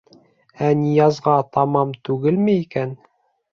Ә 0.67 0.69
Ниязға 0.79 1.35
таман 1.59 1.93
түгелме 2.09 2.59
икән? 2.65 2.99